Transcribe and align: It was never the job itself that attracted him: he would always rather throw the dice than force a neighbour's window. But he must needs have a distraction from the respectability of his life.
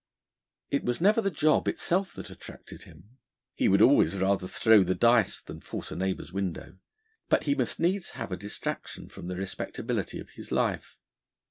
It 0.71 0.83
was 0.83 0.99
never 0.99 1.21
the 1.21 1.29
job 1.29 1.67
itself 1.67 2.11
that 2.15 2.31
attracted 2.31 2.85
him: 2.85 3.19
he 3.53 3.69
would 3.69 3.83
always 3.83 4.15
rather 4.17 4.47
throw 4.47 4.81
the 4.81 4.95
dice 4.95 5.39
than 5.43 5.59
force 5.61 5.91
a 5.91 5.95
neighbour's 5.95 6.33
window. 6.33 6.79
But 7.29 7.43
he 7.43 7.53
must 7.53 7.79
needs 7.79 8.09
have 8.17 8.31
a 8.31 8.35
distraction 8.35 9.09
from 9.09 9.27
the 9.27 9.35
respectability 9.35 10.19
of 10.19 10.31
his 10.31 10.51
life. 10.51 10.97